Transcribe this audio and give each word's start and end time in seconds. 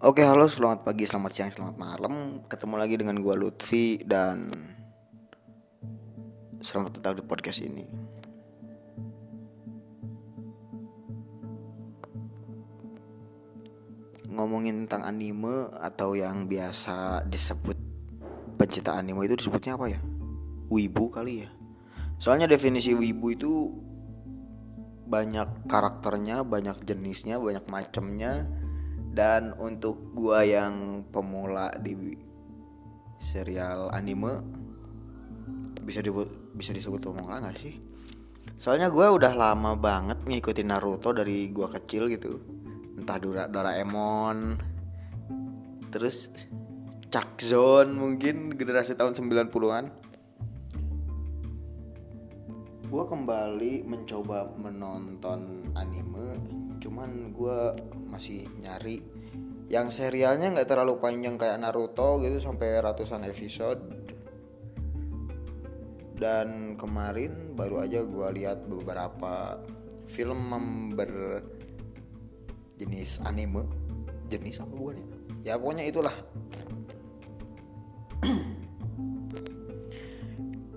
Oke 0.00 0.24
halo 0.24 0.48
selamat 0.48 0.80
pagi 0.80 1.04
selamat 1.04 1.28
siang 1.28 1.52
selamat 1.52 1.76
malam. 1.76 2.40
Ketemu 2.48 2.74
lagi 2.80 2.96
dengan 2.96 3.20
gua 3.20 3.36
Lutfi 3.36 4.00
dan 4.00 4.48
Selamat 6.64 6.96
datang 6.96 7.20
di 7.20 7.24
podcast 7.28 7.60
ini. 7.60 7.84
Ngomongin 14.32 14.88
tentang 14.88 15.04
anime 15.04 15.68
atau 15.68 16.16
yang 16.16 16.48
biasa 16.48 17.28
disebut 17.28 17.76
pencinta 18.56 18.96
anime 18.96 19.28
itu 19.28 19.36
disebutnya 19.36 19.76
apa 19.76 19.84
ya? 19.84 20.00
Wibu 20.72 21.12
kali 21.12 21.44
ya. 21.44 21.52
Soalnya 22.16 22.48
definisi 22.48 22.96
wibu 22.96 23.36
itu 23.36 23.68
banyak 25.12 25.68
karakternya, 25.68 26.40
banyak 26.40 26.88
jenisnya, 26.88 27.36
banyak 27.36 27.68
macamnya 27.68 28.48
dan 29.10 29.54
untuk 29.58 30.14
gua 30.14 30.46
yang 30.46 31.06
pemula 31.10 31.70
di 31.82 32.14
serial 33.20 33.90
anime 33.92 34.40
bisa 35.84 36.00
disebut 36.00 36.56
bisa 36.56 36.70
disebut 36.70 37.00
pemula 37.02 37.42
nggak 37.42 37.58
sih? 37.58 37.74
Soalnya 38.60 38.92
gua 38.92 39.10
udah 39.12 39.32
lama 39.34 39.74
banget 39.74 40.22
ngikutin 40.24 40.68
Naruto 40.68 41.10
dari 41.10 41.50
gua 41.50 41.68
kecil 41.72 42.06
gitu. 42.12 42.38
Entah 43.00 43.18
Dora 43.18 43.44
Doraemon 43.48 44.38
terus 45.90 46.30
Chuck 47.10 47.42
Zone 47.42 47.90
mungkin 47.90 48.54
generasi 48.54 48.94
tahun 48.94 49.18
90-an 49.18 50.09
gua 52.90 53.06
kembali 53.06 53.86
mencoba 53.86 54.50
menonton 54.58 55.70
anime 55.78 56.42
cuman 56.82 57.30
gua 57.30 57.78
masih 58.10 58.50
nyari. 58.58 58.98
Yang 59.70 60.02
serialnya 60.02 60.50
nggak 60.50 60.66
terlalu 60.66 60.98
panjang 60.98 61.38
kayak 61.38 61.62
Naruto 61.62 62.18
gitu 62.18 62.42
sampai 62.42 62.82
ratusan 62.82 63.22
episode. 63.22 63.78
Dan 66.18 66.74
kemarin 66.74 67.54
baru 67.54 67.86
aja 67.86 68.02
gue 68.02 68.28
lihat 68.34 68.66
beberapa 68.66 69.62
film 70.10 70.50
member 70.50 71.40
jenis 72.76 73.22
anime. 73.22 73.62
Jenis 74.26 74.58
apa 74.58 74.74
bukan 74.74 74.98
ya? 74.98 75.06
Ya 75.40 75.54
pokoknya 75.56 75.86
itulah 75.86 76.12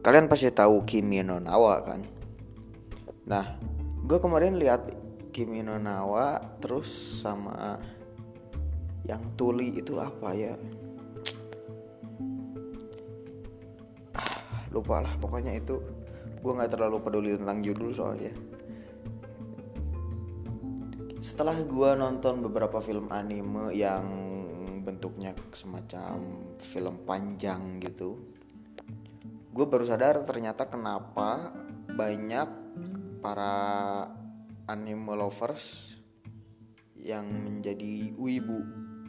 kalian 0.00 0.32
pasti 0.32 0.48
tahu 0.48 0.88
Kimi 0.88 1.20
no 1.20 1.36
Nawa 1.36 1.84
kan? 1.84 2.00
Nah 3.28 3.46
gue 4.00 4.18
kemarin 4.18 4.56
lihat 4.56 4.88
Kimi 5.30 5.60
no 5.60 5.76
Nawa 5.76 6.40
terus 6.60 6.88
sama 7.20 7.76
yang 9.04 9.20
tuli 9.36 9.76
itu 9.76 10.00
apa 10.00 10.32
ya? 10.32 10.56
Ah, 14.16 14.64
lupa 14.72 15.04
lah 15.04 15.14
pokoknya 15.20 15.52
itu 15.60 15.76
gue 16.40 16.52
nggak 16.56 16.72
terlalu 16.72 16.96
peduli 17.04 17.30
tentang 17.36 17.60
judul 17.60 17.92
soalnya. 17.92 18.32
Setelah 21.20 21.60
gue 21.60 21.90
nonton 22.00 22.40
beberapa 22.40 22.80
film 22.80 23.12
anime 23.12 23.76
yang 23.76 24.08
bentuknya 24.80 25.36
semacam 25.52 26.24
film 26.56 27.04
panjang 27.04 27.76
gitu 27.84 28.39
gue 29.50 29.66
baru 29.66 29.82
sadar 29.82 30.22
ternyata 30.22 30.70
kenapa 30.70 31.50
banyak 31.90 32.48
para 33.18 33.54
anime 34.70 35.12
lovers 35.18 35.98
yang 36.94 37.26
menjadi 37.26 38.14
wibu. 38.14 38.62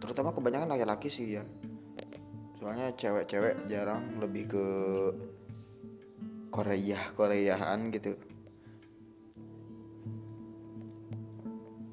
Terutama 0.00 0.32
kebanyakan 0.32 0.72
laki-laki 0.72 1.12
sih 1.12 1.36
ya. 1.36 1.44
Soalnya 2.56 2.94
cewek-cewek 2.94 3.68
jarang 3.68 4.18
lebih 4.22 4.44
ke 4.48 4.66
Korea 6.48 7.00
Koreaan 7.12 7.92
gitu. 7.92 8.16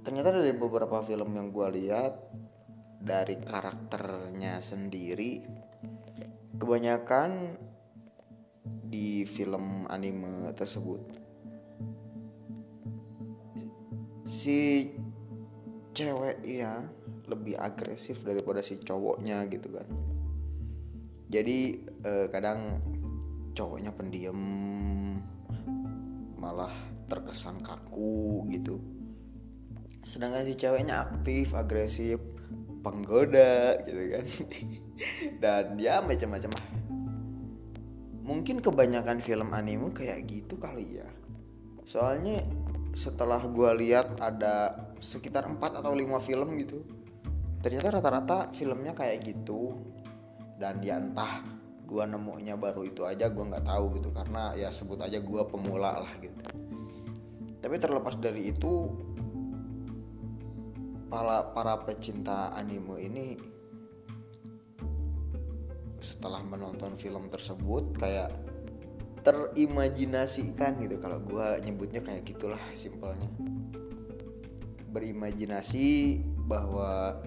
Ternyata 0.05 0.29
dari 0.33 0.55
beberapa 0.55 1.03
film 1.05 1.35
yang 1.35 1.51
gue 1.51 1.67
lihat 1.75 2.13
dari 2.99 3.39
karakternya 3.39 4.59
sendiri 4.59 5.43
kebanyakan 6.59 7.55
di 8.89 9.23
film 9.29 9.85
anime 9.85 10.49
tersebut. 10.57 11.01
Si 14.25 14.89
cewek 15.93 16.41
ya 16.41 16.81
lebih 17.29 17.53
agresif 17.61 18.25
daripada 18.25 18.65
si 18.65 18.81
cowoknya 18.81 19.45
gitu 19.45 19.69
kan. 19.69 19.87
Jadi 21.29 21.85
eh, 22.01 22.25
kadang 22.33 22.81
cowoknya 23.53 23.93
pendiam 23.93 24.39
malah 26.41 26.73
terkesan 27.05 27.61
kaku 27.61 28.49
gitu. 28.49 28.81
Sedangkan 30.01 30.49
si 30.49 30.57
ceweknya 30.57 31.05
aktif 31.05 31.53
agresif 31.53 32.17
penggoda 32.81 33.77
gitu 33.85 34.01
kan. 34.17 34.25
Dan 35.43 35.63
ya 35.77 36.01
macam-macam 36.01 36.51
mungkin 38.29 38.61
kebanyakan 38.61 39.25
film 39.25 39.49
anime 39.57 39.89
kayak 39.89 40.29
gitu 40.29 40.61
kali 40.61 41.01
ya. 41.01 41.09
Soalnya 41.89 42.45
setelah 42.93 43.41
gue 43.41 43.69
lihat 43.81 44.21
ada 44.21 44.77
sekitar 45.01 45.49
4 45.49 45.81
atau 45.81 45.89
5 45.89 46.21
film 46.21 46.53
gitu 46.61 46.85
ternyata 47.59 47.99
rata-rata 47.99 48.37
filmnya 48.53 48.93
kayak 48.93 49.25
gitu. 49.25 49.73
Dan 50.59 50.83
ya 50.85 51.01
entah 51.01 51.41
gue 51.89 52.03
nemunya 52.05 52.53
baru 52.53 52.85
itu 52.85 53.01
aja 53.01 53.33
gue 53.33 53.43
nggak 53.49 53.65
tahu 53.65 53.97
gitu. 53.97 54.13
Karena 54.13 54.53
ya 54.53 54.69
sebut 54.69 55.01
aja 55.01 55.17
gue 55.17 55.41
pemula 55.49 56.05
lah 56.05 56.13
gitu. 56.21 56.37
Tapi 57.59 57.75
terlepas 57.81 58.15
dari 58.21 58.53
itu 58.53 58.93
para 61.09 61.41
para 61.51 61.81
pecinta 61.81 62.53
anime 62.53 62.95
ini 63.01 63.25
setelah 66.01 66.41
menonton 66.43 66.95
film 66.95 67.27
tersebut 67.27 67.95
kayak 67.99 68.31
terimajinasikan 69.23 70.79
gitu. 70.83 70.97
Kalau 70.99 71.19
gue 71.21 71.47
nyebutnya 71.63 72.01
kayak 72.03 72.23
gitulah 72.25 72.61
simpelnya. 72.75 73.27
Berimajinasi 74.89 76.19
bahwa 76.49 77.21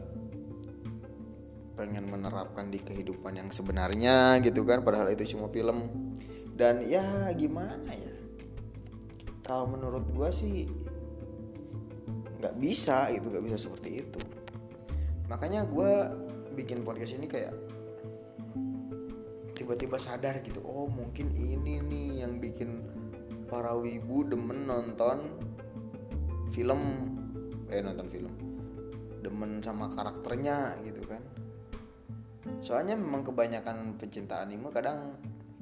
pengen 1.72 2.04
menerapkan 2.10 2.68
di 2.68 2.82
kehidupan 2.82 3.38
yang 3.38 3.48
sebenarnya 3.48 4.38
gitu 4.44 4.62
kan 4.66 4.84
padahal 4.84 5.08
itu 5.12 5.36
cuma 5.36 5.48
film. 5.48 5.88
Dan 6.52 6.84
ya 6.84 7.32
gimana 7.32 7.88
ya? 7.88 8.14
Kalau 9.42 9.66
menurut 9.66 10.04
gue 10.12 10.28
sih 10.30 10.68
nggak 12.42 12.58
bisa 12.58 13.08
gitu 13.14 13.30
nggak 13.30 13.44
bisa 13.46 13.56
seperti 13.62 14.02
itu. 14.02 14.20
Makanya 15.30 15.64
gue 15.64 15.92
bikin 16.52 16.84
podcast 16.84 17.16
ini 17.16 17.30
kayak 17.30 17.54
tiba-tiba 19.62 19.94
sadar 19.94 20.42
gitu 20.42 20.58
oh 20.66 20.90
mungkin 20.90 21.30
ini 21.38 21.78
nih 21.78 22.26
yang 22.26 22.42
bikin 22.42 22.82
para 23.46 23.76
wibu 23.76 24.26
demen 24.26 24.64
nonton 24.64 25.38
film. 26.56 26.80
Eh 27.68 27.84
nonton 27.84 28.08
film. 28.08 28.32
Demen 29.20 29.60
sama 29.60 29.92
karakternya 29.92 30.80
gitu 30.82 31.04
kan. 31.04 31.20
Soalnya 32.64 32.96
memang 32.96 33.22
kebanyakan 33.22 34.00
pecinta 34.00 34.40
anime 34.40 34.72
kadang 34.72 35.14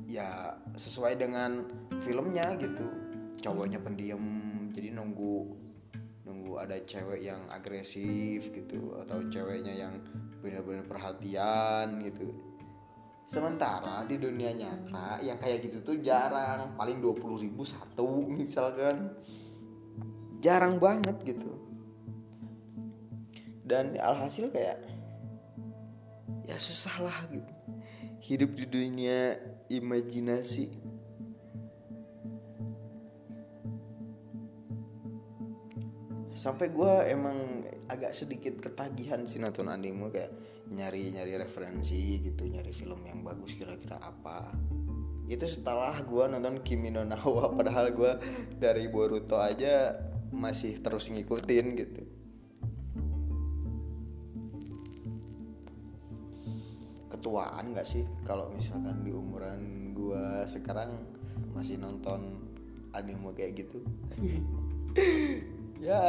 ya 0.06 0.54
sesuai 0.78 1.18
dengan 1.18 1.66
filmnya 2.00 2.54
gitu. 2.62 2.86
Cowoknya 3.42 3.82
pendiam 3.82 4.22
jadi 4.70 4.94
nunggu 4.94 5.50
nunggu 6.24 6.62
ada 6.62 6.78
cewek 6.86 7.26
yang 7.26 7.42
agresif 7.50 8.54
gitu 8.54 8.94
atau 9.02 9.18
ceweknya 9.28 9.74
yang 9.74 9.98
benar-benar 10.38 10.86
perhatian 10.86 12.06
gitu 12.06 12.30
Sementara 13.30 14.02
di 14.10 14.18
dunia 14.18 14.50
nyata 14.50 15.22
yang 15.22 15.38
kayak 15.38 15.70
gitu 15.70 15.86
tuh 15.86 15.96
jarang, 16.02 16.74
paling 16.74 16.98
20 16.98 17.46
ribu 17.46 17.62
satu 17.62 18.26
misalkan. 18.26 19.14
Jarang 20.42 20.82
banget 20.82 21.14
gitu. 21.22 21.54
Dan 23.62 23.94
alhasil 23.94 24.50
kayak 24.50 24.82
ya 26.42 26.58
susah 26.58 27.06
lah 27.06 27.18
gitu. 27.30 27.54
Hidup 28.18 28.50
di 28.58 28.66
dunia 28.66 29.38
imajinasi. 29.70 30.89
Sampai 36.40 36.72
gue 36.72 36.92
emang 37.12 37.68
agak 37.84 38.16
sedikit 38.16 38.56
ketagihan 38.64 39.28
sih 39.28 39.36
nonton 39.36 39.68
anime 39.68 40.08
kayak 40.08 40.32
nyari 40.72 41.12
nyari 41.12 41.36
referensi 41.36 42.16
gitu 42.16 42.48
nyari 42.48 42.72
film 42.72 43.04
yang 43.04 43.20
bagus 43.20 43.52
kira-kira 43.52 44.00
apa. 44.00 44.48
Itu 45.28 45.44
setelah 45.44 45.92
gue 46.00 46.24
nonton 46.32 46.64
Kimi 46.64 46.88
no 46.88 47.04
Nawa 47.04 47.52
padahal 47.60 47.92
gue 47.92 48.12
dari 48.56 48.88
Boruto 48.88 49.36
aja 49.36 49.92
masih 50.32 50.80
terus 50.80 51.12
ngikutin 51.12 51.66
gitu. 51.76 52.02
Ketuaan 57.12 57.76
nggak 57.76 57.84
sih 57.84 58.08
kalau 58.24 58.48
misalkan 58.48 59.04
di 59.04 59.12
umuran 59.12 59.92
gua 59.92 60.48
sekarang 60.48 61.04
masih 61.52 61.76
nonton 61.76 62.48
anime 62.96 63.28
kayak 63.36 63.60
gitu 63.60 63.84
ya 65.80 66.00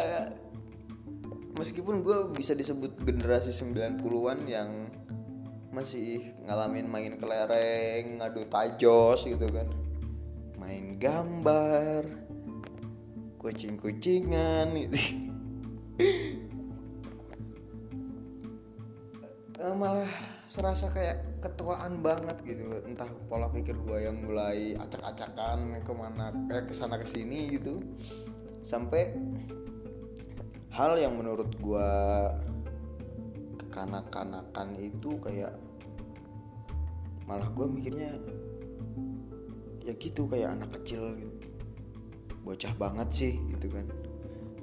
meskipun 1.56 2.04
gue 2.04 2.32
bisa 2.36 2.52
disebut 2.56 3.00
generasi 3.04 3.56
90-an 3.56 4.40
yang 4.48 4.70
masih 5.72 6.36
ngalamin 6.44 6.88
main 6.92 7.16
kelereng, 7.16 8.20
ngadu 8.20 8.44
tajos 8.52 9.24
gitu 9.24 9.48
kan. 9.48 9.72
Main 10.60 11.00
gambar, 11.00 12.04
kucing-kucingan 13.40 14.76
gitu. 14.84 15.00
Eh, 19.62 19.76
malah 19.78 20.10
serasa 20.50 20.90
kayak 20.90 21.40
ketuaan 21.40 22.02
banget 22.02 22.34
gitu 22.44 22.82
entah 22.84 23.08
pola 23.30 23.46
pikir 23.48 23.78
gue 23.86 24.10
yang 24.10 24.18
mulai 24.20 24.74
acak-acakan 24.74 25.80
ke 25.86 25.94
mana 25.94 26.34
eh, 26.50 26.66
ke 26.66 26.74
sana 26.74 26.98
ke 26.98 27.06
sini 27.06 27.56
gitu 27.56 27.78
sampai 28.66 29.14
hal 30.72 30.96
yang 30.96 31.20
menurut 31.20 31.52
gue 31.60 31.90
kekanak-kanakan 33.60 34.68
itu 34.80 35.20
kayak 35.20 35.52
malah 37.28 37.48
gue 37.52 37.68
mikirnya 37.68 38.16
ya 39.84 39.94
gitu 40.00 40.28
kayak 40.32 40.56
anak 40.56 40.72
kecil 40.80 41.12
gitu. 41.20 41.36
Bocah 42.48 42.74
banget 42.80 43.10
sih 43.12 43.34
gitu 43.52 43.68
kan. 43.68 43.86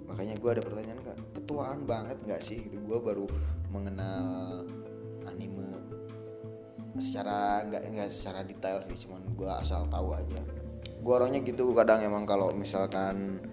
Makanya 0.09 0.35
gue 0.41 0.51
ada 0.51 0.63
pertanyaan 0.65 1.01
kak 1.05 1.19
ketuaan 1.37 1.85
banget 1.85 2.17
nggak 2.25 2.41
sih? 2.41 2.57
Gitu. 2.57 2.81
Gue 2.89 2.99
baru 2.99 3.29
mengenal 3.69 4.65
anime 5.29 5.77
secara 6.99 7.63
nggak 7.69 7.83
nggak 7.95 8.11
secara 8.11 8.43
detail 8.43 8.83
sih 8.91 9.07
cuman 9.07 9.23
gue 9.37 9.51
asal 9.61 9.85
tahu 9.93 10.17
aja. 10.17 10.41
Gue 11.05 11.13
orangnya 11.15 11.45
gitu 11.45 11.71
kadang 11.77 12.01
emang 12.01 12.25
kalau 12.25 12.51
misalkan 12.57 13.45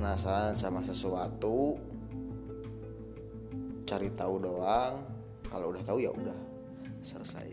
penasaran 0.00 0.56
sama 0.56 0.80
sesuatu 0.80 1.76
cari 3.84 4.08
tahu 4.16 4.40
doang. 4.40 5.04
Kalau 5.44 5.76
udah 5.76 5.84
tahu 5.84 6.00
ya 6.00 6.08
udah 6.08 6.40
selesai. 7.04 7.52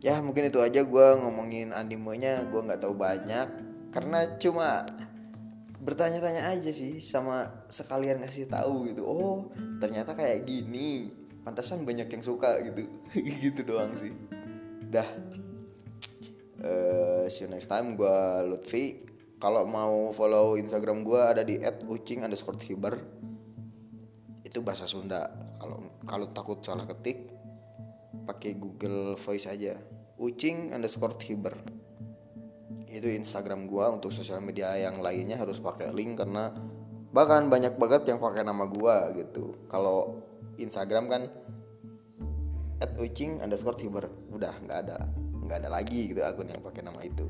Ya 0.00 0.24
mungkin 0.24 0.48
itu 0.48 0.56
aja 0.64 0.80
gue 0.80 1.06
ngomongin 1.20 1.76
animenya 1.76 2.48
gue 2.48 2.64
nggak 2.64 2.80
tahu 2.80 2.96
banyak. 2.96 3.44
Karena 3.92 4.40
cuma 4.40 4.88
bertanya-tanya 5.84 6.48
aja 6.48 6.72
sih 6.72 6.96
sama 7.04 7.68
sekalian 7.68 8.24
ngasih 8.24 8.48
tahu 8.48 8.88
gitu. 8.88 9.04
Oh 9.04 9.52
ternyata 9.84 10.16
kayak 10.16 10.48
gini. 10.48 11.12
Pantasan 11.44 11.84
banyak 11.84 12.08
yang 12.08 12.24
suka 12.24 12.56
gitu. 12.64 12.88
Gitu 13.44 13.60
doang 13.68 13.92
sih. 14.00 14.16
Dah. 14.88 15.10
Uh, 16.62 17.28
see 17.28 17.44
you 17.44 17.50
next 17.52 17.68
time 17.68 17.98
gue 17.98 18.18
Lutfi 18.48 19.11
kalau 19.42 19.66
mau 19.66 20.14
follow 20.14 20.54
Instagram 20.54 21.02
gue 21.02 21.18
ada 21.18 21.42
di 21.42 21.58
@ucing 21.90 22.22
underscore 22.22 22.62
hiber 22.62 22.94
itu 24.46 24.62
bahasa 24.62 24.86
Sunda. 24.86 25.26
Kalau 25.58 25.98
kalau 26.06 26.30
takut 26.30 26.62
salah 26.62 26.86
ketik 26.86 27.26
pakai 28.22 28.54
Google 28.54 29.18
Voice 29.18 29.50
aja. 29.50 29.74
Ucing 30.22 30.70
underscore 30.70 31.18
hiber 31.26 31.58
itu 32.86 33.10
Instagram 33.10 33.66
gue 33.66 33.82
untuk 33.90 34.14
sosial 34.14 34.38
media 34.38 34.78
yang 34.78 35.02
lainnya 35.02 35.34
harus 35.42 35.58
pakai 35.58 35.90
link 35.90 36.22
karena 36.22 36.54
bahkan 37.10 37.50
banyak 37.50 37.74
banget 37.74 38.14
yang 38.14 38.22
pakai 38.22 38.46
nama 38.46 38.62
gue 38.70 39.26
gitu. 39.26 39.58
Kalau 39.66 40.22
Instagram 40.62 41.10
kan 41.10 41.22
at 42.78 42.94
ucing 42.94 43.42
underscore 43.42 43.74
udah 44.30 44.54
nggak 44.62 44.78
ada 44.86 45.10
nggak 45.42 45.66
ada 45.66 45.70
lagi 45.72 46.14
gitu 46.14 46.22
akun 46.22 46.46
yang 46.46 46.62
pakai 46.62 46.86
nama 46.86 47.02
itu 47.02 47.26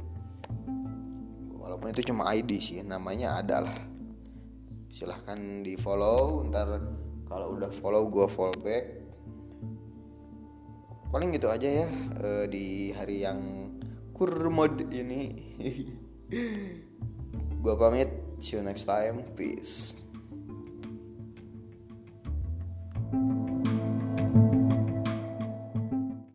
walaupun 1.62 1.94
itu 1.94 2.10
cuma 2.10 2.26
ID 2.34 2.58
sih 2.58 2.82
namanya 2.82 3.38
ada 3.38 3.70
lah 3.70 3.78
silahkan 4.92 5.64
di 5.64 5.78
follow 5.78 6.44
ntar 6.50 6.82
kalau 7.32 7.56
udah 7.56 7.72
follow 7.80 8.04
gue 8.12 8.26
follow 8.28 8.58
back. 8.60 8.84
Paling 11.08 11.32
gitu 11.32 11.48
aja 11.48 11.84
ya 11.84 11.88
uh, 12.20 12.44
di 12.44 12.92
hari 12.92 13.24
yang 13.24 13.40
kurmod 14.12 14.92
ini. 14.92 15.32
Gue 17.62 17.74
pamit 17.76 18.08
see 18.40 18.56
you 18.58 18.64
next 18.64 18.84
time 18.84 19.22
peace 19.38 20.01